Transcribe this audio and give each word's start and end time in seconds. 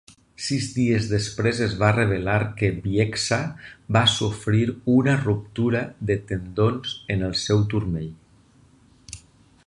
Sis 0.43 0.63
dies 0.75 1.07
després 1.09 1.59
es 1.65 1.73
va 1.81 1.89
revelar 1.97 2.37
que 2.61 2.69
Bieksa 2.85 3.37
va 3.97 4.01
sofrir 4.13 4.63
una 4.93 5.15
ruptura 5.19 5.81
de 6.11 6.15
tendons 6.31 6.95
en 7.17 7.27
el 7.29 7.37
seu 7.43 7.63
turmell. 7.75 8.11